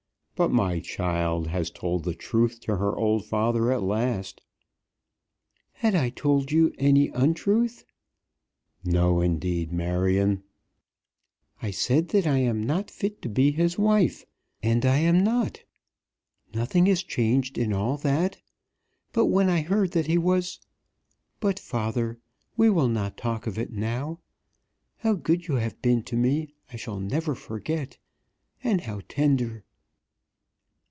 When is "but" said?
0.33-0.51, 19.13-19.25, 21.39-21.59